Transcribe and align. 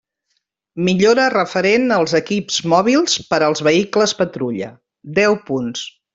Millora 0.85 1.25
referent 1.33 1.85
als 1.97 2.15
equips 2.21 2.57
mòbils 2.73 3.19
per 3.35 3.41
als 3.49 3.63
vehicles 3.69 4.15
patrulla: 4.23 4.71
deu 5.21 5.39
punts. 5.53 5.87